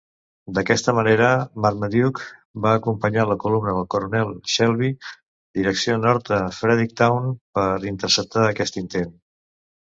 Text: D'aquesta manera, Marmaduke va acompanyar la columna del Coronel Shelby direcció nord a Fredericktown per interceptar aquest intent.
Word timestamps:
D'aquesta 0.57 0.93
manera, 0.99 1.27
Marmaduke 1.65 2.23
va 2.63 2.71
acompanyar 2.77 3.27
la 3.33 3.37
columna 3.45 3.75
del 3.77 3.87
Coronel 3.95 4.33
Shelby 4.55 4.91
direcció 5.61 6.01
nord 6.09 6.35
a 6.41 6.43
Fredericktown 6.63 7.33
per 7.61 7.71
interceptar 7.95 8.51
aquest 8.51 8.85
intent. 8.87 9.17